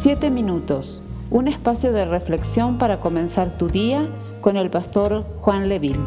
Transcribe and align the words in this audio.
Siete 0.00 0.30
minutos, 0.30 1.02
un 1.28 1.48
espacio 1.48 1.90
de 1.90 2.04
reflexión 2.04 2.78
para 2.78 3.00
comenzar 3.00 3.58
tu 3.58 3.68
día 3.68 4.08
con 4.40 4.56
el 4.56 4.70
pastor 4.70 5.24
Juan 5.40 5.68
Leville. 5.68 5.98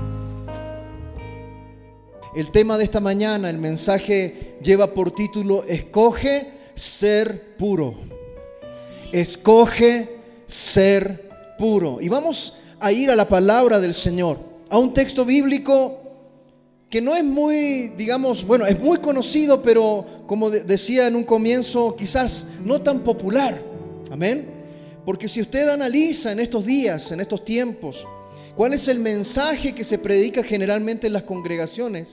El 2.34 2.52
tema 2.52 2.78
de 2.78 2.86
esta 2.86 3.02
mañana, 3.02 3.50
el 3.50 3.58
mensaje 3.58 4.58
lleva 4.64 4.94
por 4.94 5.12
título 5.12 5.66
Escoge 5.66 6.54
ser 6.74 7.58
puro. 7.58 7.96
Escoge 9.12 10.22
ser 10.46 11.30
puro. 11.58 11.98
Y 12.00 12.08
vamos 12.08 12.54
a 12.80 12.94
ir 12.94 13.12
a 13.12 13.18
la 13.18 13.28
palabra 13.28 13.82
del 13.82 13.94
Señor, 13.94 14.38
a 14.70 14.78
un 14.78 14.94
texto 14.94 15.26
bíblico 15.26 15.98
que 16.90 17.02
no 17.02 17.14
es 17.14 17.26
muy, 17.26 17.90
digamos, 17.98 18.46
bueno, 18.46 18.66
es 18.66 18.80
muy 18.80 19.00
conocido, 19.00 19.62
pero 19.62 20.06
como 20.28 20.50
decía 20.50 21.08
en 21.08 21.18
un 21.18 21.26
comienzo, 21.26 21.94
quizás 21.98 22.48
no 22.64 22.80
tan 22.80 23.02
popular. 23.02 23.71
Amén. 24.12 24.46
Porque 25.06 25.30
si 25.30 25.42
usted 25.42 25.70
analiza 25.70 26.32
en 26.32 26.40
estos 26.40 26.66
días, 26.66 27.12
en 27.12 27.22
estos 27.22 27.44
tiempos, 27.46 28.06
cuál 28.56 28.74
es 28.74 28.88
el 28.90 29.00
mensaje 29.00 29.74
que 29.74 29.86
se 29.86 29.98
predica 29.98 30.44
generalmente 30.44 31.08
en 31.08 31.14
las 31.14 31.24
congregaciones, 31.24 32.12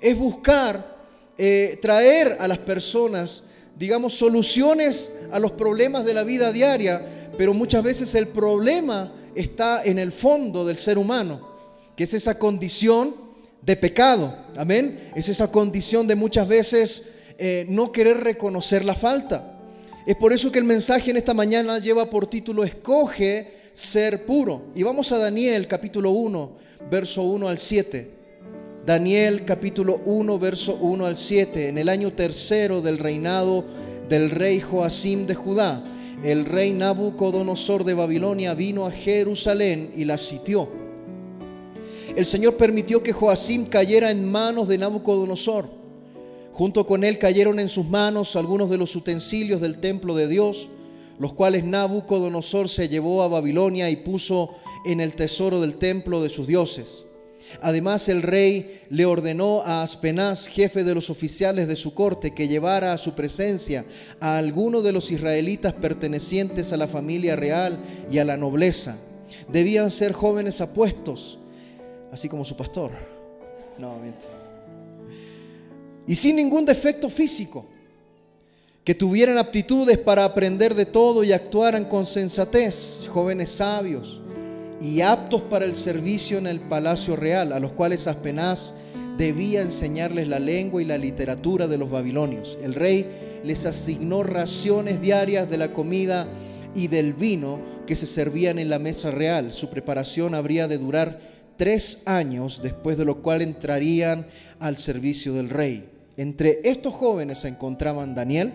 es 0.00 0.16
buscar 0.16 0.96
eh, 1.36 1.78
traer 1.82 2.36
a 2.38 2.46
las 2.46 2.58
personas, 2.58 3.42
digamos, 3.76 4.14
soluciones 4.14 5.10
a 5.32 5.40
los 5.40 5.50
problemas 5.52 6.04
de 6.04 6.14
la 6.14 6.22
vida 6.22 6.52
diaria, 6.52 7.32
pero 7.36 7.52
muchas 7.52 7.82
veces 7.82 8.14
el 8.14 8.28
problema 8.28 9.12
está 9.34 9.82
en 9.84 9.98
el 9.98 10.12
fondo 10.12 10.64
del 10.64 10.76
ser 10.76 10.98
humano, 10.98 11.48
que 11.96 12.04
es 12.04 12.14
esa 12.14 12.38
condición 12.38 13.14
de 13.60 13.76
pecado. 13.76 14.36
Amén. 14.56 15.10
Es 15.16 15.28
esa 15.28 15.50
condición 15.50 16.06
de 16.06 16.14
muchas 16.14 16.46
veces 16.46 17.06
eh, 17.38 17.66
no 17.68 17.90
querer 17.90 18.18
reconocer 18.18 18.84
la 18.84 18.94
falta. 18.94 19.49
Es 20.06 20.16
por 20.16 20.32
eso 20.32 20.50
que 20.50 20.58
el 20.58 20.64
mensaje 20.64 21.10
en 21.10 21.18
esta 21.18 21.34
mañana 21.34 21.78
lleva 21.78 22.08
por 22.08 22.26
título 22.26 22.64
Escoge 22.64 23.52
ser 23.74 24.24
puro. 24.24 24.62
Y 24.74 24.82
vamos 24.82 25.12
a 25.12 25.18
Daniel 25.18 25.68
capítulo 25.68 26.10
1, 26.10 26.52
verso 26.90 27.22
1 27.22 27.48
al 27.48 27.58
7. 27.58 28.10
Daniel 28.86 29.44
capítulo 29.44 30.00
1, 30.06 30.38
verso 30.38 30.78
1 30.80 31.04
al 31.04 31.16
7. 31.18 31.68
En 31.68 31.76
el 31.76 31.90
año 31.90 32.14
tercero 32.14 32.80
del 32.80 32.96
reinado 32.96 33.66
del 34.08 34.30
rey 34.30 34.60
Joacim 34.60 35.26
de 35.26 35.34
Judá, 35.34 35.84
el 36.24 36.46
rey 36.46 36.72
Nabucodonosor 36.72 37.84
de 37.84 37.92
Babilonia 37.92 38.54
vino 38.54 38.86
a 38.86 38.90
Jerusalén 38.90 39.92
y 39.94 40.06
la 40.06 40.16
sitió. 40.16 40.66
El 42.16 42.24
Señor 42.24 42.56
permitió 42.56 43.02
que 43.02 43.12
Joacim 43.12 43.66
cayera 43.66 44.10
en 44.10 44.24
manos 44.24 44.66
de 44.66 44.78
Nabucodonosor 44.78 45.79
Junto 46.52 46.86
con 46.86 47.04
él 47.04 47.18
cayeron 47.18 47.58
en 47.58 47.68
sus 47.68 47.86
manos 47.86 48.36
algunos 48.36 48.70
de 48.70 48.78
los 48.78 48.94
utensilios 48.96 49.60
del 49.60 49.78
templo 49.80 50.14
de 50.14 50.28
Dios, 50.28 50.68
los 51.18 51.32
cuales 51.32 51.64
Nabucodonosor 51.64 52.68
se 52.68 52.88
llevó 52.88 53.22
a 53.22 53.28
Babilonia 53.28 53.90
y 53.90 53.96
puso 53.96 54.50
en 54.84 55.00
el 55.00 55.14
tesoro 55.14 55.60
del 55.60 55.74
templo 55.74 56.22
de 56.22 56.28
sus 56.28 56.46
dioses. 56.46 57.06
Además 57.62 58.08
el 58.08 58.22
rey 58.22 58.80
le 58.90 59.06
ordenó 59.06 59.62
a 59.64 59.82
Aspenaz, 59.82 60.46
jefe 60.46 60.84
de 60.84 60.94
los 60.94 61.10
oficiales 61.10 61.66
de 61.68 61.76
su 61.76 61.94
corte, 61.94 62.32
que 62.32 62.48
llevara 62.48 62.92
a 62.92 62.98
su 62.98 63.14
presencia 63.14 63.84
a 64.20 64.38
alguno 64.38 64.82
de 64.82 64.92
los 64.92 65.10
israelitas 65.10 65.72
pertenecientes 65.72 66.72
a 66.72 66.76
la 66.76 66.88
familia 66.88 67.36
real 67.36 67.78
y 68.10 68.18
a 68.18 68.24
la 68.24 68.36
nobleza. 68.36 68.98
Debían 69.48 69.90
ser 69.90 70.12
jóvenes 70.12 70.60
apuestos, 70.60 71.38
así 72.12 72.28
como 72.28 72.44
su 72.44 72.56
pastor. 72.56 72.92
No, 73.78 73.96
miente 73.98 74.39
y 76.06 76.14
sin 76.14 76.36
ningún 76.36 76.64
defecto 76.64 77.08
físico, 77.08 77.66
que 78.84 78.94
tuvieran 78.94 79.38
aptitudes 79.38 79.98
para 79.98 80.24
aprender 80.24 80.74
de 80.74 80.86
todo 80.86 81.22
y 81.22 81.32
actuaran 81.32 81.84
con 81.84 82.06
sensatez, 82.06 83.08
jóvenes 83.08 83.50
sabios 83.50 84.20
y 84.80 85.02
aptos 85.02 85.42
para 85.42 85.66
el 85.66 85.74
servicio 85.74 86.38
en 86.38 86.46
el 86.46 86.60
palacio 86.60 87.14
real, 87.14 87.52
a 87.52 87.60
los 87.60 87.72
cuales 87.72 88.06
Aspenaz 88.06 88.72
debía 89.18 89.60
enseñarles 89.60 90.26
la 90.26 90.38
lengua 90.38 90.80
y 90.80 90.86
la 90.86 90.96
literatura 90.96 91.68
de 91.68 91.76
los 91.76 91.90
babilonios. 91.90 92.58
El 92.62 92.74
rey 92.74 93.06
les 93.44 93.66
asignó 93.66 94.22
raciones 94.22 95.00
diarias 95.00 95.50
de 95.50 95.58
la 95.58 95.72
comida 95.72 96.26
y 96.74 96.88
del 96.88 97.12
vino 97.12 97.60
que 97.86 97.96
se 97.96 98.06
servían 98.06 98.58
en 98.58 98.70
la 98.70 98.78
mesa 98.78 99.10
real. 99.10 99.52
Su 99.52 99.68
preparación 99.68 100.34
habría 100.34 100.68
de 100.68 100.78
durar 100.78 101.20
tres 101.56 102.02
años, 102.06 102.62
después 102.62 102.96
de 102.96 103.04
lo 103.04 103.20
cual 103.20 103.42
entrarían 103.42 104.26
al 104.60 104.76
servicio 104.76 105.34
del 105.34 105.48
rey. 105.50 105.88
Entre 106.16 106.60
estos 106.64 106.94
jóvenes 106.94 107.38
se 107.38 107.48
encontraban 107.48 108.14
Daniel, 108.14 108.52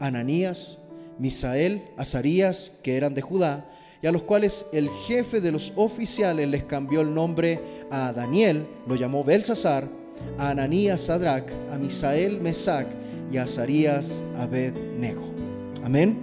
Ananías, 0.00 0.78
Misael, 1.18 1.82
Azarías, 1.96 2.72
que 2.82 2.96
eran 2.96 3.14
de 3.14 3.22
Judá, 3.22 3.64
y 4.02 4.06
a 4.06 4.12
los 4.12 4.22
cuales 4.22 4.66
el 4.72 4.90
jefe 4.90 5.40
de 5.40 5.52
los 5.52 5.72
oficiales 5.76 6.48
les 6.48 6.64
cambió 6.64 7.00
el 7.00 7.14
nombre 7.14 7.60
a 7.90 8.12
Daniel, 8.12 8.66
lo 8.86 8.94
llamó 8.94 9.24
Belsasar, 9.24 9.88
a 10.36 10.50
Ananías 10.50 11.02
Sadrach, 11.02 11.48
a 11.72 11.78
Misael 11.78 12.40
Mesac 12.40 12.86
y 13.30 13.38
a 13.38 13.44
Azarías 13.44 14.22
Abednego. 14.36 15.22
Amén. 15.84 16.18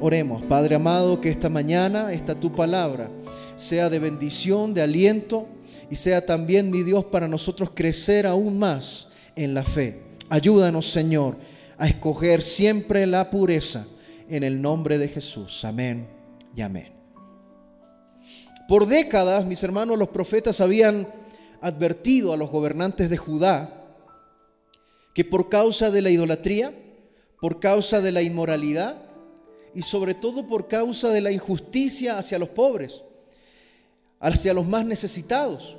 Oremos, 0.00 0.42
Padre 0.42 0.76
amado, 0.76 1.20
que 1.20 1.30
esta 1.30 1.48
mañana 1.48 2.12
esta 2.12 2.34
tu 2.34 2.52
palabra 2.52 3.10
sea 3.56 3.90
de 3.90 3.98
bendición, 3.98 4.72
de 4.72 4.82
aliento 4.82 5.46
y 5.90 5.96
sea 5.96 6.24
también, 6.24 6.70
mi 6.70 6.82
Dios, 6.82 7.04
para 7.06 7.28
nosotros 7.28 7.72
crecer 7.74 8.26
aún 8.26 8.58
más 8.58 9.08
en 9.34 9.54
la 9.54 9.64
fe. 9.64 10.02
Ayúdanos, 10.28 10.90
Señor, 10.90 11.36
a 11.76 11.88
escoger 11.88 12.42
siempre 12.42 13.06
la 13.06 13.30
pureza 13.30 13.86
en 14.28 14.44
el 14.44 14.62
nombre 14.62 14.98
de 14.98 15.08
Jesús. 15.08 15.64
Amén 15.64 16.08
y 16.54 16.60
amén. 16.60 16.92
Por 18.68 18.86
décadas, 18.86 19.44
mis 19.44 19.62
hermanos, 19.64 19.98
los 19.98 20.10
profetas 20.10 20.60
habían 20.60 21.08
advertido 21.60 22.32
a 22.32 22.36
los 22.36 22.50
gobernantes 22.50 23.10
de 23.10 23.16
Judá 23.16 23.76
que 25.12 25.24
por 25.24 25.48
causa 25.48 25.90
de 25.90 26.02
la 26.02 26.10
idolatría, 26.10 26.72
por 27.40 27.58
causa 27.58 28.00
de 28.00 28.12
la 28.12 28.22
inmoralidad 28.22 28.96
y 29.74 29.82
sobre 29.82 30.14
todo 30.14 30.46
por 30.46 30.68
causa 30.68 31.08
de 31.08 31.20
la 31.20 31.32
injusticia 31.32 32.18
hacia 32.18 32.38
los 32.38 32.50
pobres, 32.50 33.02
hacia 34.20 34.54
los 34.54 34.66
más 34.66 34.84
necesitados, 34.84 35.76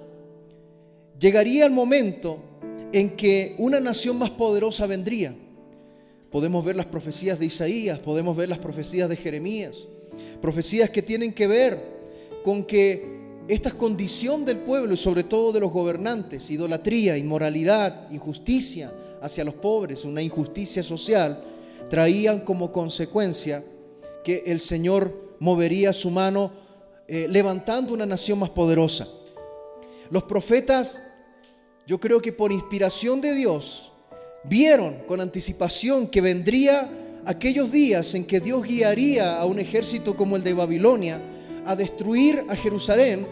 llegaría 1.22 1.66
el 1.66 1.72
momento 1.72 2.40
en 2.92 3.16
que 3.16 3.56
una 3.59 3.80
nación 3.80 4.18
más 4.18 4.32
poderosa 4.32 4.88
vendría. 4.88 5.36
Podemos 6.32 6.66
ver 6.66 6.76
las 6.76 6.88
profecías 6.88 7.40
de 7.40 7.46
Isaías, 7.46 8.00
podemos 8.00 8.36
ver 8.36 8.50
las 8.50 8.58
profecías 8.58 9.08
de 9.08 9.16
Jeremías, 9.16 9.88
profecías 10.42 10.90
que 10.90 11.02
tienen 11.02 11.32
que 11.32 11.48
ver 11.48 12.02
con 12.44 12.64
que 12.64 13.22
esta 13.48 13.72
condición 13.72 14.46
del 14.46 14.58
pueblo 14.58 14.94
y 14.94 14.98
sobre 14.98 15.24
todo 15.24 15.52
de 15.52 15.59
los 15.59 15.72
gobernantes, 15.72 16.50
idolatría, 16.50 17.18
inmoralidad, 17.18 18.09
injusticia 18.12 18.92
hacia 19.22 19.44
los 19.44 19.56
pobres, 19.56 20.06
una 20.06 20.22
injusticia 20.22 20.82
social, 20.82 21.44
traían 21.90 22.40
como 22.40 22.72
consecuencia 22.72 23.64
que 24.24 24.44
el 24.48 24.59
Señor 24.59 25.36
movería 25.40 25.94
su 25.94 26.09
mano 26.09 26.52
eh, 27.08 27.28
levantando 27.30 27.94
una 27.94 28.06
nación 28.06 28.40
más 28.40 28.50
poderosa. 28.50 29.08
Los 30.09 30.24
profetas 30.24 31.02
yo 31.88 32.00
creo 32.00 32.22
que 32.22 32.31
por 32.31 32.52
inspiración 32.52 33.22
de 33.22 33.34
Dios, 33.34 33.92
vieron 34.44 35.00
con 35.08 35.22
anticipación 35.22 36.08
que 36.08 36.22
vendría 36.22 36.90
aquellos 37.25 37.72
días 37.72 38.16
en 38.16 38.25
que 38.25 38.40
Dios 38.40 38.64
guiaría 38.64 39.40
a 39.40 39.46
un 39.46 39.59
ejército 39.59 40.16
como 40.16 40.36
el 40.36 40.44
de 40.44 40.53
Babilonia 40.53 41.22
a 41.66 41.75
destruir 41.75 42.44
a 42.50 42.56
Jerusalén, 42.56 43.25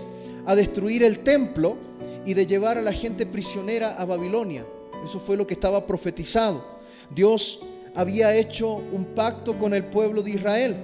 a 0.46 0.56
destruir 0.56 1.04
el 1.04 1.20
templo 1.20 1.78
y 2.26 2.34
de 2.34 2.46
llevar 2.46 2.78
a 2.78 2.82
la 2.82 2.94
gente 2.94 3.26
prisionera 3.26 3.96
a 3.98 4.06
Babilonia. 4.06 4.66
Eso 5.04 5.20
fue 5.20 5.38
lo 5.38 5.48
que 5.48 5.54
estaba 5.54 5.88
profetizado. 5.88 6.80
Dios 7.10 7.62
había 7.96 8.36
hecho 8.36 8.76
un 8.76 9.06
pacto 9.16 9.58
con 9.58 9.74
el 9.74 9.86
pueblo 9.86 10.22
de 10.22 10.32
Israel. 10.32 10.76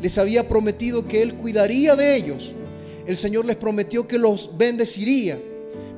Les 0.00 0.18
había 0.18 0.48
prometido 0.48 1.06
que 1.06 1.22
Él 1.22 1.34
cuidaría 1.34 1.96
de 1.96 2.16
ellos. 2.16 2.52
El 3.06 3.16
Señor 3.16 3.46
les 3.46 3.56
prometió 3.56 4.06
que 4.06 4.18
los 4.18 4.58
bendeciría 4.58 5.40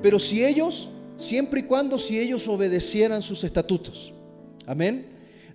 pero 0.02 0.18
si 0.18 0.44
ellos, 0.44 0.88
siempre 1.16 1.60
y 1.60 1.62
cuando 1.64 1.98
si 1.98 2.18
ellos 2.18 2.46
obedecieran 2.48 3.22
sus 3.22 3.44
estatutos. 3.44 4.12
Amén. 4.66 5.06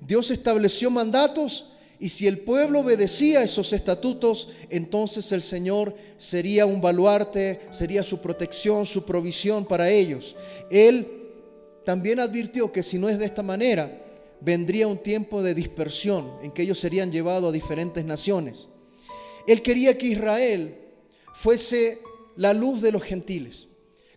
Dios 0.06 0.31
estableció 0.31 0.90
mandatos 0.90 1.72
y 2.00 2.10
si 2.10 2.28
el 2.28 2.40
pueblo 2.40 2.81
obedecía 2.81 3.44
esos 3.44 3.72
estatutos, 3.72 4.50
entonces 4.69 5.31
el 5.31 5.42
Señor 5.42 5.95
sería 6.18 6.66
un 6.66 6.81
baluarte, 6.81 7.62
sería 7.69 8.04
su 8.04 8.19
protección, 8.19 8.86
su 8.86 9.06
provisión 9.06 9.66
para 9.66 9.90
ellos. 9.90 10.36
Él 10.69 11.07
también 11.86 12.19
advirtió 12.19 12.72
que 12.72 12.84
si 12.84 12.98
no 12.98 13.07
es 13.07 13.19
de 13.19 13.25
esta 13.25 13.44
manera, 13.44 14.01
vendría 14.42 14.88
un 14.88 14.98
tiempo 14.98 15.42
de 15.42 15.54
dispersión 15.54 16.34
en 16.42 16.51
que 16.51 16.63
ellos 16.63 16.80
serían 16.80 17.12
llevados 17.12 17.50
a 17.50 17.54
diferentes 17.54 18.04
naciones. 18.04 18.68
Él 19.48 19.62
quería 19.62 19.98
que 19.98 20.07
Israel 20.07 20.78
fuese 21.34 22.00
la 22.36 22.54
luz 22.54 22.81
de 22.81 22.92
los 22.92 23.04
gentiles. 23.04 23.68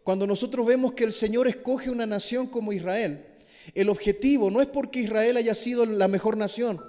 Cuando 0.06 0.24
nosotros 0.24 0.64
vemos 0.64 0.92
que 0.92 1.02
el 1.02 1.12
Señor 1.12 1.48
escoge 1.48 1.90
una 1.90 2.06
nación 2.06 2.46
como 2.46 2.72
Israel, 2.72 3.26
el 3.74 3.88
objetivo 3.88 4.52
no 4.52 4.60
es 4.60 4.68
porque 4.68 5.00
Israel 5.00 5.36
haya 5.36 5.52
sido 5.52 5.84
la 5.84 6.06
mejor 6.06 6.36
nación, 6.36 6.80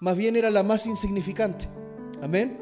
más 0.00 0.16
bien 0.16 0.34
era 0.34 0.50
la 0.50 0.64
más 0.64 0.84
insignificante. 0.88 1.68
Amén. 2.20 2.58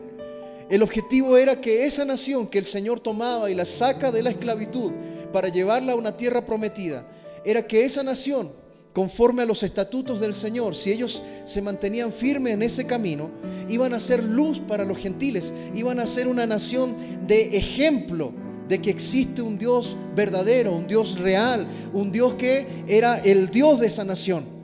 El 0.69 0.83
objetivo 0.83 1.39
era 1.39 1.59
que 1.59 1.87
esa 1.87 2.05
nación 2.05 2.49
que 2.49 2.59
el 2.59 2.67
Señor 2.67 3.01
tomaba 3.01 3.51
y 3.51 3.55
la 3.55 3.65
saca 3.65 4.13
de 4.13 4.23
la 4.23 4.29
esclavitud 4.29 4.93
para 5.33 5.49
llevarla 5.49 5.93
a 5.93 5.97
una 5.97 6.19
tierra 6.19 6.45
prometida, 6.45 7.09
era 7.43 7.67
que 7.67 7.87
esa 7.87 8.03
nación, 8.03 8.53
conforme 8.93 9.43
a 9.43 9.47
los 9.47 9.63
estatutos 9.63 10.21
del 10.21 10.35
Señor, 10.35 10.77
si 10.77 10.93
ellos 10.93 11.23
se 11.47 11.63
mantenían 11.63 12.13
firmes 12.13 12.53
en 12.53 12.63
ese 12.63 12.87
camino, 12.87 13.31
iban 13.71 13.95
a 13.95 14.01
ser 14.01 14.23
luz 14.23 14.61
para 14.61 14.85
los 14.85 14.99
gentiles, 14.99 15.55
iban 15.75 15.99
a 15.99 16.07
ser 16.07 16.29
una 16.29 16.47
nación 16.47 16.95
de 17.27 17.57
ejemplo 17.57 18.44
de 18.69 18.81
que 18.81 18.91
existe 18.91 19.43
un 19.43 19.59
Dios 19.59 19.97
verdadero, 20.15 20.73
un 20.73 20.87
Dios 20.87 21.19
real, 21.19 21.67
un 21.93 22.11
Dios 22.11 22.35
que 22.35 22.67
era 22.87 23.19
el 23.19 23.51
Dios 23.51 23.81
de 23.81 23.89
esa 23.89 24.05
nación. 24.05 24.55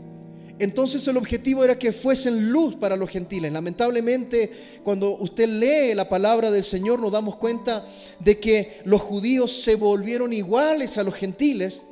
Entonces 0.60 1.08
el 1.08 1.16
objetivo 1.16 1.64
era 1.64 1.78
que 1.78 1.90
fuesen 1.90 2.52
luz 2.52 2.74
para 2.76 2.94
los 2.94 3.08
gentiles. 3.08 3.50
Lamentablemente, 3.50 4.52
cuando 4.82 5.16
usted 5.16 5.48
lee 5.48 5.94
la 5.94 6.06
palabra 6.06 6.50
del 6.50 6.62
Señor, 6.62 7.00
nos 7.00 7.12
damos 7.12 7.36
cuenta 7.36 7.86
de 8.18 8.38
que 8.38 8.80
los 8.84 9.00
judíos 9.00 9.62
se 9.62 9.74
volvieron 9.74 10.34
iguales 10.34 10.98
a 10.98 11.02
los 11.02 11.14
gentiles 11.14 11.86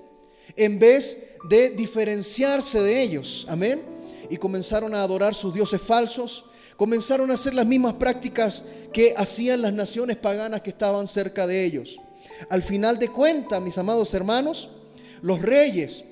en 0.54 0.78
vez 0.78 1.16
de 1.48 1.70
diferenciarse 1.70 2.82
de 2.82 3.02
ellos. 3.02 3.46
Amén. 3.48 3.80
Y 4.28 4.36
comenzaron 4.36 4.94
a 4.94 5.02
adorar 5.02 5.34
sus 5.34 5.54
dioses 5.54 5.80
falsos, 5.80 6.44
comenzaron 6.78 7.28
a 7.32 7.34
hacer 7.34 7.54
las 7.54 7.66
mismas 7.66 7.94
prácticas 7.94 8.62
que 8.92 9.12
hacían 9.16 9.62
las 9.62 9.72
naciones 9.72 10.16
paganas 10.16 10.62
que 10.62 10.70
estaban 10.70 11.08
cerca 11.08 11.44
de 11.44 11.64
ellos. 11.64 11.98
Al 12.48 12.62
final 12.62 13.00
de 13.00 13.08
cuentas, 13.08 13.60
mis 13.60 13.76
amados 13.78 14.14
hermanos, 14.14 14.70
los 15.20 15.42
reyes, 15.42 16.04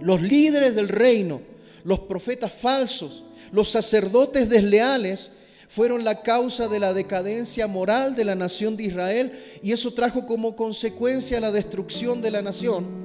los 0.00 0.20
líderes 0.20 0.74
del 0.74 0.88
reino, 0.88 1.40
los 1.84 2.00
profetas 2.00 2.52
falsos, 2.52 3.22
los 3.52 3.70
sacerdotes 3.70 4.48
desleales, 4.48 5.30
fueron 5.68 6.02
la 6.02 6.22
causa 6.22 6.66
de 6.66 6.80
la 6.80 6.92
decadencia 6.92 7.68
moral 7.68 8.16
de 8.16 8.24
la 8.24 8.34
nación 8.34 8.76
de 8.76 8.84
Israel 8.84 9.32
y 9.62 9.70
eso 9.70 9.94
trajo 9.94 10.26
como 10.26 10.56
consecuencia 10.56 11.40
la 11.40 11.52
destrucción 11.52 12.20
de 12.20 12.32
la 12.32 12.42
nación. 12.42 13.03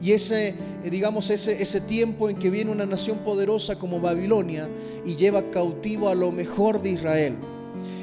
Y 0.00 0.12
ese, 0.12 0.48
eh, 0.48 0.90
digamos, 0.90 1.30
ese, 1.30 1.60
ese 1.60 1.80
tiempo 1.80 2.28
en 2.28 2.38
que 2.38 2.50
viene 2.50 2.70
una 2.70 2.86
nación 2.86 3.18
poderosa 3.18 3.78
como 3.78 4.00
Babilonia 4.00 4.68
y 5.04 5.16
lleva 5.16 5.50
cautivo 5.50 6.08
a 6.08 6.14
lo 6.14 6.30
mejor 6.30 6.82
de 6.82 6.90
Israel. 6.90 7.36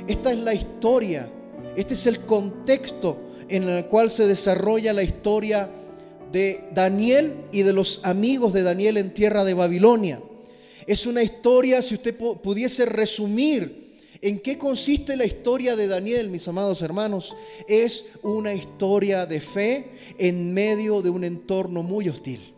Esta 0.08 0.32
es 0.32 0.38
la 0.38 0.54
historia, 0.54 1.30
este 1.76 1.94
es 1.94 2.06
el 2.08 2.22
contexto 2.22 3.18
en 3.48 3.64
el 3.64 3.86
cual 3.86 4.10
se 4.10 4.28
desarrolla 4.28 4.94
la 4.94 5.04
historia 5.04 5.70
de 6.32 6.66
Daniel 6.74 7.46
y 7.52 7.62
de 7.62 7.74
los 7.74 8.02
amigos 8.04 8.54
de 8.54 8.64
Daniel 8.64 8.98
en 8.98 9.14
tierra 9.14 9.44
de 9.44 9.54
Babilonia. 9.54 10.20
Es 10.88 11.06
una 11.06 11.24
historia, 11.24 11.82
si 11.82 11.96
usted 11.96 12.16
pudiese 12.16 12.86
resumir 12.86 13.85
en 14.26 14.40
qué 14.40 14.58
consiste 14.58 15.16
la 15.16 15.24
historia 15.24 15.76
de 15.76 15.88
Daniel, 15.88 16.32
mis 16.32 16.48
amados 16.48 16.82
hermanos, 16.82 17.36
es 17.68 18.06
una 18.24 18.56
historia 18.56 19.28
de 19.28 19.40
fe 19.40 19.92
en 20.18 20.52
medio 20.52 21.04
de 21.04 21.12
un 21.12 21.24
entorno 21.24 21.84
muy 21.84 22.10
hostil. 22.10 22.56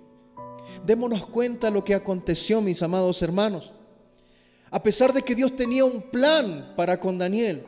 Démonos 0.85 1.27
cuenta 1.27 1.69
lo 1.69 1.83
que 1.83 1.93
aconteció, 1.93 2.61
mis 2.61 2.81
amados 2.83 3.21
hermanos. 3.21 3.73
A 4.71 4.81
pesar 4.81 5.11
de 5.11 5.23
que 5.23 5.35
Dios 5.35 5.57
tenía 5.57 5.83
un 5.83 6.03
plan 6.03 6.73
para 6.77 7.01
con 7.01 7.17
Daniel, 7.17 7.65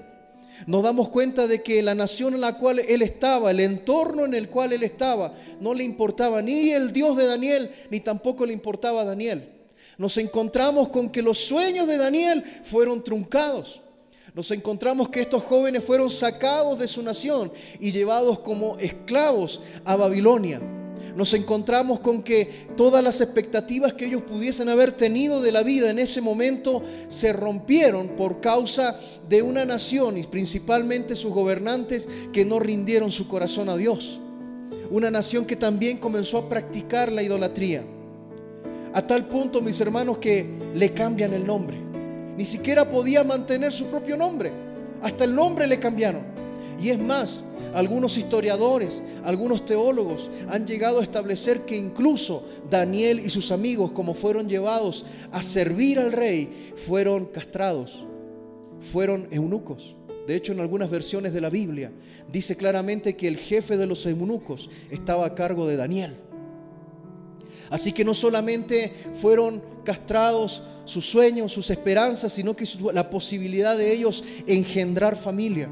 nos 0.66 0.82
damos 0.82 1.10
cuenta 1.10 1.46
de 1.46 1.62
que 1.62 1.84
la 1.84 1.94
nación 1.94 2.34
en 2.34 2.40
la 2.40 2.58
cual 2.58 2.80
él 2.80 3.02
estaba, 3.02 3.52
el 3.52 3.60
entorno 3.60 4.24
en 4.24 4.34
el 4.34 4.48
cual 4.48 4.72
él 4.72 4.84
estaba, 4.84 5.34
no 5.60 5.74
le 5.74 5.84
importaba 5.84 6.42
ni 6.42 6.70
el 6.72 6.94
Dios 6.94 7.18
de 7.18 7.26
Daniel, 7.26 7.70
ni 7.92 8.00
tampoco 8.00 8.46
le 8.46 8.54
importaba 8.54 9.02
a 9.02 9.06
Daniel. 9.06 9.50
Nos 9.98 10.16
encontramos 10.16 10.88
con 10.88 11.10
que 11.10 11.22
los 11.22 11.38
sueños 11.38 11.86
de 11.86 11.98
Daniel 11.98 12.46
fueron 12.64 13.04
truncados. 13.04 13.82
Nos 14.34 14.52
encontramos 14.52 15.10
que 15.10 15.22
estos 15.22 15.44
jóvenes 15.44 15.84
fueron 15.84 16.10
sacados 16.10 16.80
de 16.80 16.88
su 16.88 17.02
nación 17.02 17.52
y 17.80 17.92
llevados 17.92 18.40
como 18.40 18.78
esclavos 18.78 19.62
a 19.86 19.96
Babilonia 19.96 20.62
nos 21.16 21.34
encontramos 21.34 22.00
con 22.00 22.24
que 22.24 22.50
todas 22.76 23.04
las 23.04 23.22
expectativas 23.22 23.94
que 23.94 24.06
ellos 24.06 24.22
pudiesen 24.22 24.70
haber 24.70 24.92
tenido 24.92 25.42
de 25.42 25.52
la 25.52 25.64
vida 25.64 25.90
en 25.90 26.00
ese 26.00 26.22
momento 26.22 26.82
se 27.08 27.34
rompieron 27.34 28.10
por 28.10 28.42
causa 28.42 29.00
de 29.28 29.42
una 29.42 29.66
nación 29.66 30.18
y 30.18 30.24
principalmente 30.24 31.16
sus 31.16 31.34
gobernantes 31.34 32.08
que 32.32 32.46
no 32.46 32.60
rindieron 32.60 33.12
su 33.12 33.28
corazón 33.28 33.70
a 33.70 33.76
Dios. 33.76 34.20
Una 34.92 35.12
nación 35.12 35.46
que 35.46 35.56
también 35.56 35.98
comenzó 35.98 36.38
a 36.38 36.50
practicar 36.50 37.12
la 37.12 37.22
idolatría. 37.22 37.84
A 38.94 39.06
tal 39.06 39.28
punto, 39.28 39.62
mis 39.62 39.80
hermanos, 39.82 40.18
que 40.18 40.48
le 40.74 40.94
cambian 40.94 41.34
el 41.34 41.46
nombre. 41.46 41.89
Ni 42.40 42.46
siquiera 42.46 42.90
podía 42.90 43.26
mantener 43.26 43.74
su 43.74 43.88
propio 43.88 44.16
nombre. 44.16 44.54
Hasta 45.02 45.26
el 45.26 45.36
nombre 45.36 45.68
le 45.68 45.78
cambiaron. 45.78 46.22
Y 46.82 46.88
es 46.88 46.98
más, 46.98 47.44
algunos 47.74 48.18
historiadores, 48.18 49.04
algunos 49.26 49.66
teólogos 49.66 50.32
han 50.48 50.66
llegado 50.66 51.02
a 51.02 51.04
establecer 51.04 51.66
que 51.66 51.76
incluso 51.76 52.46
Daniel 52.72 53.20
y 53.20 53.30
sus 53.30 53.52
amigos, 53.52 53.92
como 53.92 54.14
fueron 54.14 54.48
llevados 54.48 55.06
a 55.34 55.42
servir 55.42 56.00
al 56.00 56.14
rey, 56.14 56.72
fueron 56.78 57.26
castrados, 57.26 58.06
fueron 58.90 59.28
eunucos. 59.32 59.98
De 60.26 60.38
hecho, 60.38 60.54
en 60.54 60.62
algunas 60.62 60.90
versiones 60.90 61.34
de 61.34 61.42
la 61.42 61.50
Biblia 61.50 61.92
dice 62.32 62.56
claramente 62.56 63.18
que 63.18 63.28
el 63.28 63.36
jefe 63.36 63.76
de 63.76 63.86
los 63.86 64.06
eunucos 64.06 64.70
estaba 64.90 65.26
a 65.26 65.36
cargo 65.36 65.68
de 65.68 65.76
Daniel. 65.76 66.16
Así 67.70 67.92
que 67.92 68.06
no 68.06 68.14
solamente 68.14 68.94
fueron 69.22 69.62
castrados 69.84 70.64
sus 70.90 71.06
sueños, 71.06 71.52
sus 71.52 71.70
esperanzas, 71.70 72.34
sino 72.34 72.56
que 72.56 72.68
la 72.94 73.10
posibilidad 73.10 73.78
de 73.78 73.94
ellos 73.94 74.24
engendrar 74.48 75.16
familia. 75.16 75.70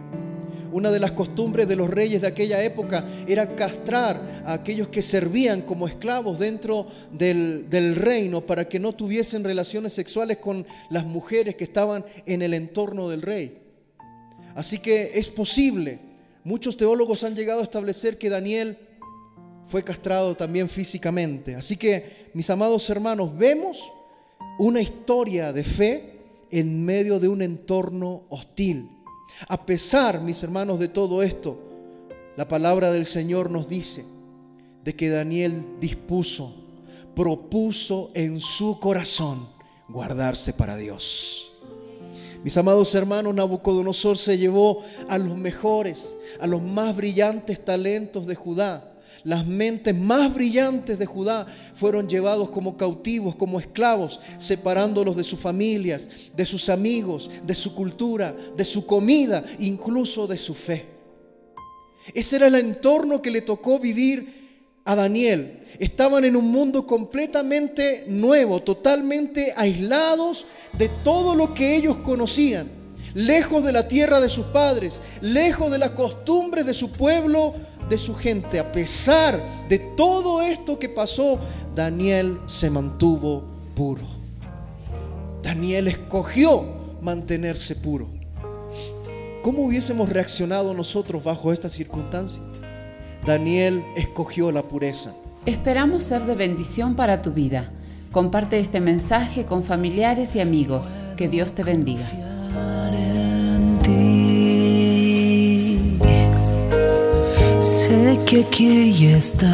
Una 0.72 0.92
de 0.92 1.00
las 1.00 1.12
costumbres 1.12 1.68
de 1.68 1.76
los 1.76 1.90
reyes 1.90 2.22
de 2.22 2.28
aquella 2.28 2.64
época 2.64 3.04
era 3.28 3.56
castrar 3.56 4.44
a 4.46 4.54
aquellos 4.54 4.90
que 4.90 5.02
servían 5.02 5.64
como 5.64 5.88
esclavos 5.88 6.38
dentro 6.38 6.86
del, 7.12 7.96
reino 7.96 8.42
para 8.42 8.70
que 8.70 8.80
no 8.80 8.94
tuviesen 8.94 9.44
relaciones 9.44 9.94
sexuales 9.94 10.38
con 10.38 10.66
las 10.90 11.06
mujeres 11.06 11.56
que 11.56 11.64
estaban 11.64 12.06
en 12.26 12.44
el 12.44 12.54
entorno 12.54 13.10
del 13.10 13.24
rey. 13.24 13.58
Así 14.56 14.78
que 14.80 15.12
es 15.16 15.28
posible. 15.30 16.00
Muchos 16.44 16.78
teólogos 16.78 17.24
han 17.24 17.36
llegado 17.36 17.62
a 17.62 17.64
establecer 17.64 18.18
que 18.18 18.30
Daniel 18.30 18.78
fue 19.66 19.84
castrado 19.84 20.36
también 20.36 20.70
físicamente. 20.70 21.56
Así 21.56 21.76
que, 21.76 22.30
mis 22.34 22.50
amados 22.50 22.90
hermanos, 22.90 23.36
vemos 23.38 23.92
una 24.58 24.82
historia 24.82 25.54
de 25.54 25.64
fe 25.64 26.14
en 26.52 26.84
medio 26.84 27.20
de 27.20 27.28
un 27.28 27.42
entorno 27.42 28.24
hostil. 28.30 28.90
A 29.48 29.66
pesar, 29.66 30.22
mis 30.22 30.42
hermanos, 30.44 30.80
de 30.80 30.88
todo 30.88 31.22
esto, 31.22 31.58
la 32.36 32.48
palabra 32.48 32.92
del 32.92 33.06
Señor 33.06 33.52
nos 33.52 33.70
dice 33.70 34.06
de 34.84 34.96
que 34.96 35.10
Daniel 35.10 35.64
dispuso, 35.80 36.56
propuso 37.16 38.12
en 38.14 38.40
su 38.40 38.80
corazón 38.80 39.50
guardarse 39.90 40.54
para 40.54 40.78
Dios. 40.78 41.52
Mis 42.44 42.56
amados 42.58 42.94
hermanos, 42.96 43.36
Nabucodonosor 43.36 44.18
se 44.18 44.38
llevó 44.38 44.84
a 45.10 45.18
los 45.18 45.36
mejores, 45.36 46.16
a 46.40 46.48
los 46.48 46.62
más 46.62 46.96
brillantes 46.96 47.64
talentos 47.64 48.26
de 48.28 48.36
Judá 48.36 48.97
las 49.28 49.46
mentes 49.46 49.94
más 49.94 50.34
brillantes 50.34 50.98
de 50.98 51.06
Judá 51.06 51.46
fueron 51.76 52.08
llevados 52.08 52.48
como 52.48 52.78
cautivos, 52.78 53.36
como 53.36 53.60
esclavos, 53.60 54.22
separándolos 54.38 55.18
de 55.18 55.26
sus 55.26 55.38
familias, 55.38 56.08
de 56.34 56.46
sus 56.46 56.70
amigos, 56.70 57.30
de 57.44 57.54
su 57.54 57.76
cultura, 57.76 58.34
de 58.56 58.64
su 58.64 58.86
comida, 58.86 59.44
incluso 59.60 60.28
de 60.28 60.38
su 60.38 60.56
fe. 60.56 60.86
Ese 62.14 62.38
era 62.38 62.48
el 62.48 62.56
entorno 62.56 63.22
que 63.22 63.30
le 63.30 63.42
tocó 63.42 63.80
vivir 63.80 64.80
a 64.86 64.96
Daniel. 64.96 65.62
Estaban 65.78 66.24
en 66.24 66.38
un 66.38 66.50
mundo 66.50 66.88
completamente 66.88 68.06
nuevo, 68.08 68.62
totalmente 68.62 69.54
aislados 69.58 70.46
de 70.78 70.88
todo 71.04 71.36
lo 71.36 71.54
que 71.54 71.76
ellos 71.76 71.98
conocían, 71.98 72.70
lejos 73.14 73.66
de 73.66 73.74
la 73.74 73.90
tierra 73.90 74.22
de 74.22 74.30
sus 74.30 74.46
padres, 74.46 75.02
lejos 75.20 75.70
de 75.70 75.80
las 75.80 75.90
costumbres 75.90 76.66
de 76.66 76.74
su 76.74 76.94
pueblo 76.94 77.54
de 77.90 77.98
su 77.98 78.16
gente, 78.16 78.60
a 78.60 78.72
pesar 78.72 79.40
de 79.70 79.80
todo 79.80 80.42
esto 80.42 80.78
que 80.80 80.90
pasó, 80.90 81.40
Daniel 81.76 82.40
se 82.48 82.70
mantuvo 82.70 83.44
puro. 83.76 84.04
Daniel 85.42 85.88
escogió 85.88 86.66
mantenerse 87.02 87.76
puro. 87.76 88.10
¿Cómo 89.44 89.64
hubiésemos 89.64 90.10
reaccionado 90.10 90.74
nosotros 90.74 91.24
bajo 91.24 91.54
estas 91.54 91.72
circunstancias? 91.72 92.44
Daniel 93.26 93.84
escogió 93.96 94.52
la 94.52 94.64
pureza. 94.64 95.14
Esperamos 95.46 96.04
ser 96.04 96.26
de 96.26 96.36
bendición 96.36 96.96
para 96.96 97.22
tu 97.22 97.32
vida. 97.32 97.72
Comparte 98.12 98.60
este 98.60 98.82
mensaje 98.82 99.46
con 99.46 99.64
familiares 99.64 100.36
y 100.36 100.42
amigos. 100.42 100.90
Que 101.16 101.30
Dios 101.30 101.54
te 101.54 101.64
bendiga. 101.64 102.10
Que 108.16 108.40
aquí 108.40 109.06
estás. 109.06 109.50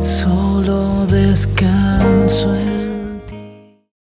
Solo 0.00 1.06
de 1.06 1.26
rascar 1.30 1.81